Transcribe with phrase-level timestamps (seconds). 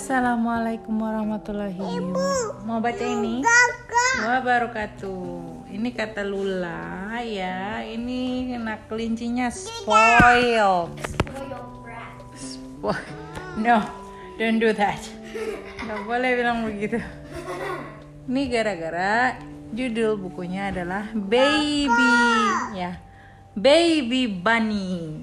[0.00, 2.64] Assalamualaikum warahmatullahi wabarakatuh.
[2.64, 3.44] Mau baca ini?
[4.24, 5.28] Wabarakatuh.
[5.76, 7.84] Ini kata Lula ya.
[7.84, 9.52] Ini anak kelincinya.
[9.52, 10.88] Spoil.
[13.60, 13.76] No,
[14.40, 15.04] don't do that.
[15.84, 16.96] Gak boleh bilang begitu.
[18.24, 19.36] Ini gara-gara
[19.76, 22.16] judul bukunya adalah Baby
[22.72, 22.96] ya.
[23.52, 25.20] Baby Bunny.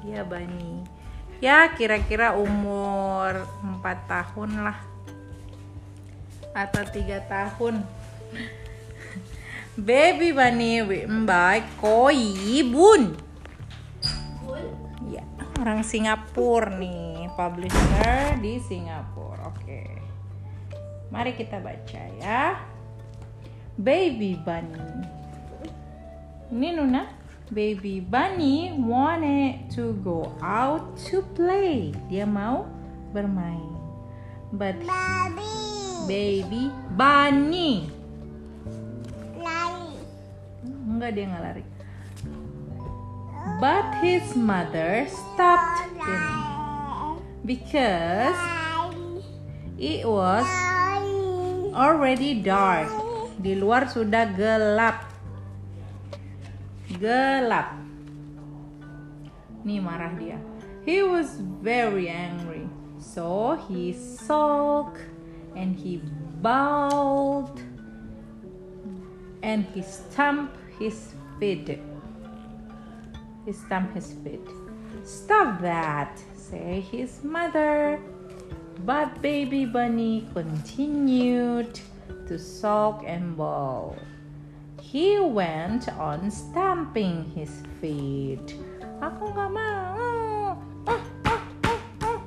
[0.00, 0.96] Ya Bunny.
[1.38, 4.78] Ya kira-kira umur 4 tahun lah
[6.50, 7.86] atau tiga tahun.
[9.78, 10.82] Baby Bunny
[11.22, 12.34] by Koi
[12.66, 13.14] Bun.
[15.06, 15.22] Ya,
[15.62, 19.54] orang Singapura nih, publisher di Singapura.
[19.54, 19.86] Oke.
[21.14, 22.58] Mari kita baca ya.
[23.78, 24.82] Baby Bunny.
[26.50, 27.17] Ini Nuna.
[27.48, 31.96] Baby Bunny wanted to go out to play.
[32.12, 32.68] Dia mau
[33.16, 33.72] bermain.
[34.52, 34.80] But
[36.08, 37.98] baby bunny
[40.98, 41.64] enggak dia nggak lari.
[43.62, 46.24] But his mother stopped him
[47.46, 48.36] because
[49.78, 50.48] it was
[51.72, 52.90] already dark.
[53.38, 55.07] Di luar sudah gelap.
[56.98, 57.78] Gelap.
[59.62, 60.38] Nih marah dia.
[60.82, 62.66] He was very angry.
[62.98, 64.98] So he sulked
[65.54, 66.02] and he
[66.42, 67.54] bowed
[69.42, 71.78] and he stamped his feet.
[73.46, 74.42] He stamped his feet.
[75.04, 78.02] Stop that, say his mother.
[78.84, 81.78] But baby bunny continued
[82.26, 83.96] to sulk and bawl.
[84.88, 88.56] He went on stamping his feet.
[89.04, 90.56] Aku nggak mau.
[90.88, 91.42] Ah, ah,
[92.08, 92.20] ah.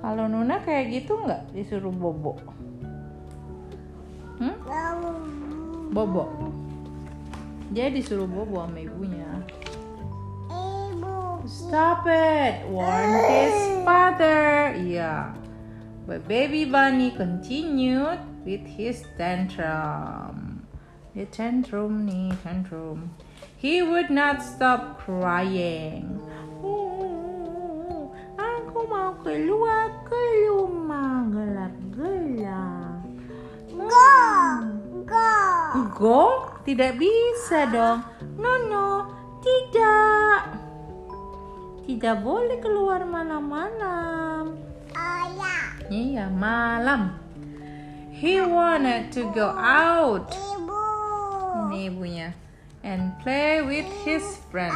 [0.00, 2.40] Kalau Nuna kayak gitu nggak disuruh bobo?
[4.40, 4.56] Hmm?
[5.92, 6.32] Bobo.
[7.76, 9.28] Dia disuruh bobo sama ibunya.
[11.44, 14.80] Stop it, warned his father.
[14.80, 15.36] Yeah.
[16.08, 20.57] But baby bunny continued with his tantrum.
[21.18, 23.10] Dia tantrum nih, tantrum.
[23.58, 26.22] He would not stop crying.
[26.62, 33.02] Oh, aku mau keluar ke rumah gelap-gelap.
[35.98, 36.54] Go?
[36.62, 37.98] Tidak bisa dong.
[38.38, 39.10] No, no,
[39.42, 40.54] tidak.
[41.82, 44.54] Tidak boleh keluar malam-malam.
[45.90, 47.18] Iya, malam.
[48.14, 50.47] He wanted to go out.
[51.78, 52.34] Ini ibunya.
[52.82, 54.74] And play with his friends.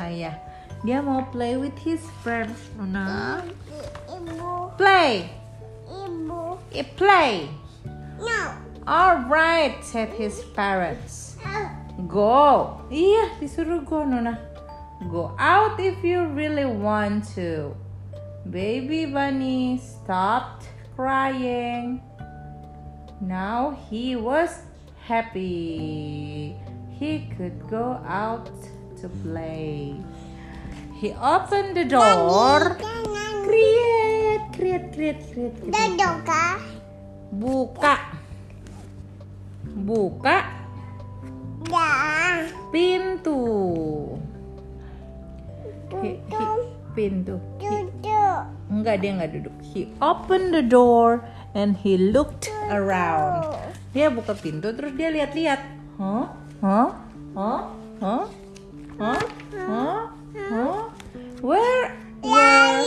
[0.00, 0.40] Ayah.
[0.88, 2.56] Dia mau play with his friends.
[2.80, 3.44] Nuna.
[4.80, 5.28] Play.
[6.72, 7.52] Eh, play.
[8.88, 11.36] Alright, said his parents.
[12.08, 12.80] Go.
[12.88, 14.40] Iya, disuruh go, Nona.
[15.12, 17.76] Go out if you really want to.
[18.48, 22.00] Baby bunny stopped crying.
[23.20, 24.71] Now he was
[25.04, 26.54] happy.
[26.98, 28.50] He could go out
[29.02, 29.98] to play.
[30.94, 32.78] He opened the door.
[33.42, 35.74] Kriet, kriet, kriet, kriet, kriet.
[37.34, 37.94] Buka.
[39.72, 40.62] Buka
[42.72, 43.38] pintu.
[46.02, 47.36] He- he- pintu.
[47.60, 47.88] He-
[48.72, 49.54] enggak dia enggak duduk.
[49.72, 53.71] He opened the door and he looked around.
[53.92, 55.60] Dia buka pintu terus dia lihat-lihat.
[56.00, 56.24] Huh?
[56.64, 56.88] Huh?
[57.36, 57.60] Huh?
[58.00, 58.24] Huh?
[58.96, 59.20] Huh?
[59.52, 60.00] Huh?
[60.32, 60.80] Huh?
[61.44, 61.92] Where?
[62.24, 62.80] Where?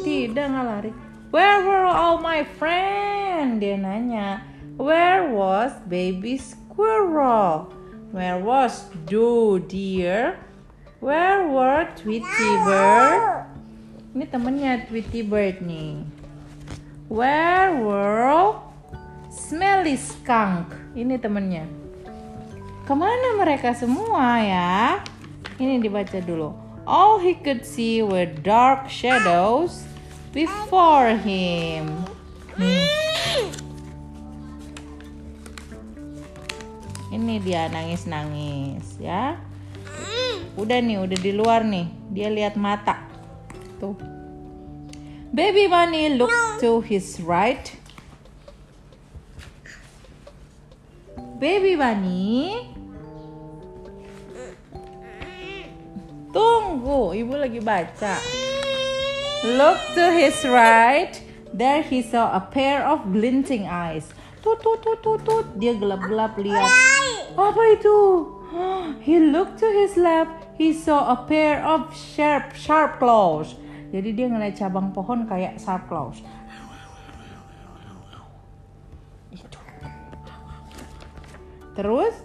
[0.00, 0.90] Tidak nggak lari.
[1.28, 3.60] Where were all my friends?
[3.60, 4.40] Dia nanya.
[4.80, 7.68] Where was baby squirrel?
[8.16, 10.40] Where was Do dear?
[11.04, 13.44] Where were Tweety Bird?
[14.16, 16.00] Ini temennya Tweety Bird nih.
[17.12, 18.24] Where were
[19.46, 20.74] Smelly Skunk?
[20.98, 21.70] Ini temennya.
[22.82, 24.98] Ke mana mereka semua ya?
[25.62, 26.50] Ini dibaca dulu.
[26.82, 29.86] All he could see were dark shadows
[30.34, 31.94] before him.
[32.58, 32.90] Nih.
[37.14, 39.38] Ini dia nangis-nangis ya.
[40.58, 41.86] Udah nih, udah di luar nih.
[42.10, 42.98] Dia lihat mata.
[43.78, 43.94] Tuh.
[45.30, 47.85] Baby bunny looked to his right.
[51.36, 52.72] Baby bunny.
[56.32, 58.16] Tunggu, ibu lagi baca.
[59.44, 61.12] looked to his right.
[61.52, 64.08] There he saw a pair of glinting eyes.
[64.40, 65.46] Tut tut tut tut tut.
[65.60, 66.72] Dia gelap-gelap lihat.
[67.36, 67.98] Apa itu?
[69.04, 70.32] He looked to his left.
[70.56, 73.60] He saw a pair of sharp sharp claws.
[73.92, 76.18] Jadi dia ngeliat cabang pohon kayak sharp claws.
[81.76, 82.16] Terus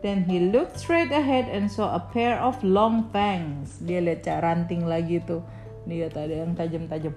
[0.00, 3.76] Then he looked straight ahead and saw a pair of long fangs.
[3.84, 5.44] Dia lihat cak ranting lagi tuh.
[5.84, 7.12] Dia ada yang tajam-tajam.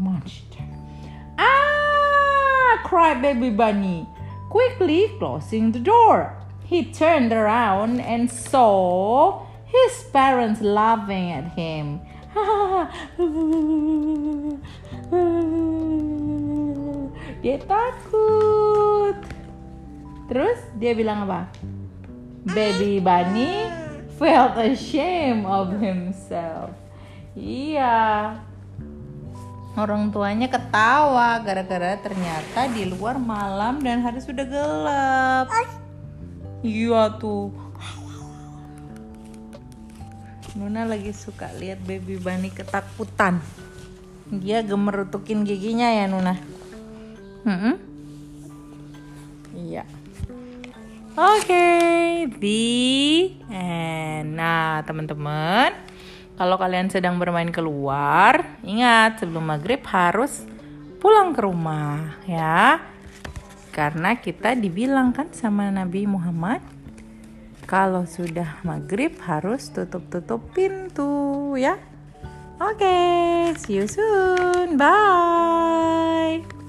[0.00, 0.64] Monster.
[1.36, 2.80] Ah!
[2.86, 4.08] cried baby bunny,
[4.48, 6.38] quickly closing the door.
[6.64, 12.00] He turned around and saw his parents laughing at him.
[17.40, 19.16] Dia takut.
[20.28, 21.48] Terus dia bilang apa?
[22.52, 23.64] Baby Bunny
[24.20, 26.76] felt ashamed of himself.
[27.32, 28.36] Iya.
[29.72, 35.48] Orang tuanya ketawa gara-gara ternyata di luar malam dan hari sudah gelap.
[36.60, 37.48] Iya tuh.
[40.58, 43.40] Nuna lagi suka lihat baby bunny ketakutan.
[44.28, 46.36] Dia gemerutukin giginya ya Nuna.
[47.44, 47.76] Hmm?
[49.56, 49.84] Iya.
[51.18, 52.62] Oke, okay, the.
[54.24, 55.74] Nah, teman-teman,
[56.40, 60.48] kalau kalian sedang bermain keluar, ingat sebelum maghrib harus
[60.96, 62.80] pulang ke rumah, ya.
[63.74, 66.64] Karena kita dibilang kan sama Nabi Muhammad,
[67.68, 71.76] kalau sudah maghrib harus tutup-tutup pintu, ya.
[72.60, 74.76] Oke, okay, see you soon.
[74.80, 76.59] Bye.